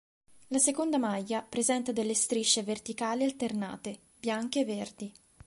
La 0.47 0.57
seconda 0.57 0.97
maglia 0.97 1.43
presenta 1.43 1.91
delle 1.91 2.15
strisce 2.15 2.63
verticali 2.63 3.23
alternate, 3.23 3.99
bianche 4.19 4.61
e 4.61 4.65
verdi. 4.65 5.13